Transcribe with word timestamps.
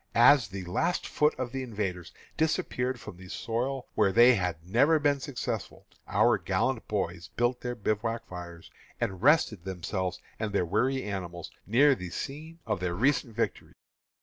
As 0.15 0.47
the 0.47 0.63
last 0.65 1.05
foot 1.05 1.35
of 1.35 1.51
the 1.51 1.61
invaders 1.61 2.11
disappeared 2.35 2.99
from 2.99 3.17
the 3.17 3.29
soil 3.29 3.85
where 3.93 4.11
they 4.11 4.33
had 4.33 4.65
never 4.67 4.97
been 4.97 5.19
successful, 5.19 5.85
our 6.07 6.39
gallant 6.39 6.87
boys 6.87 7.27
built 7.35 7.61
their 7.61 7.75
bivouac 7.75 8.25
fires 8.25 8.71
and 8.99 9.21
rested 9.21 9.63
themselves 9.63 10.19
and 10.39 10.53
their 10.53 10.65
weary 10.65 11.03
animals 11.03 11.51
near 11.67 11.93
the 11.93 12.09
scene 12.09 12.57
of 12.65 12.79
their 12.79 12.95
recent 12.95 13.35
victory. 13.35 13.73